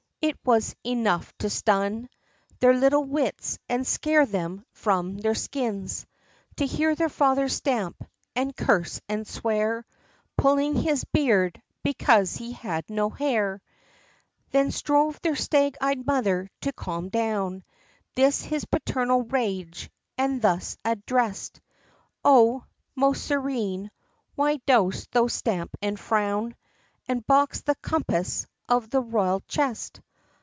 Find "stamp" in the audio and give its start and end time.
7.49-8.03, 25.25-25.75